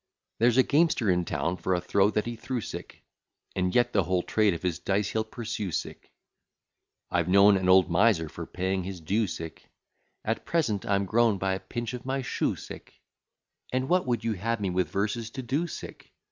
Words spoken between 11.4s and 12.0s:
a pinch